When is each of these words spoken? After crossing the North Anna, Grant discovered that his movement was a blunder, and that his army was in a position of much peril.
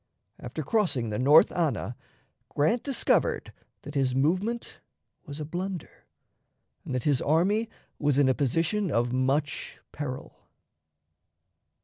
After 0.39 0.63
crossing 0.63 1.09
the 1.11 1.19
North 1.19 1.51
Anna, 1.55 1.95
Grant 2.49 2.81
discovered 2.81 3.53
that 3.83 3.93
his 3.93 4.15
movement 4.15 4.79
was 5.27 5.39
a 5.39 5.45
blunder, 5.45 6.05
and 6.83 6.95
that 6.95 7.03
his 7.03 7.21
army 7.21 7.69
was 7.99 8.17
in 8.17 8.27
a 8.27 8.33
position 8.33 8.89
of 8.89 9.13
much 9.13 9.77
peril. 9.91 10.47